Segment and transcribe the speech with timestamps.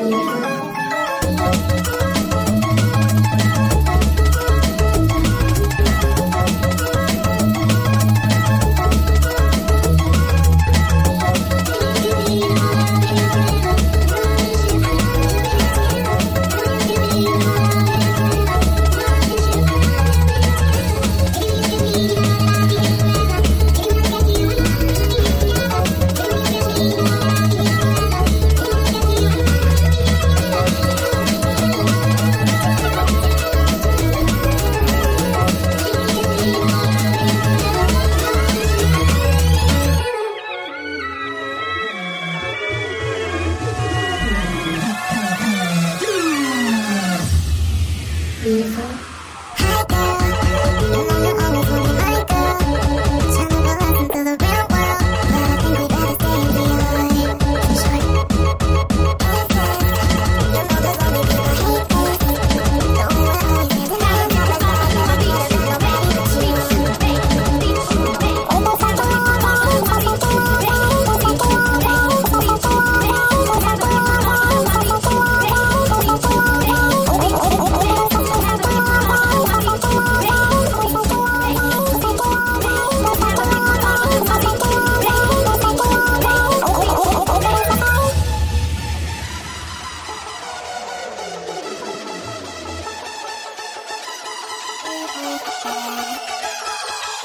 [0.00, 0.39] Thank you.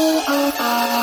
[0.00, 0.24] EFM.
[0.26, 0.99] EFM.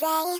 [0.00, 0.39] today.